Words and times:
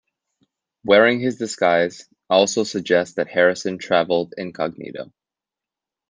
"Wearing 0.83 1.19
his 1.19 1.37
disguise" 1.37 2.09
also 2.27 2.63
suggests 2.63 3.17
that 3.17 3.27
Harrison 3.27 3.77
traveled 3.77 4.33
incognito. 4.35 5.13